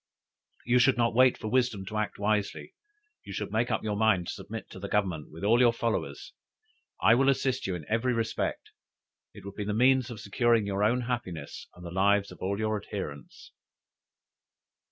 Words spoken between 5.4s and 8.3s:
all your followers. I will assist you in every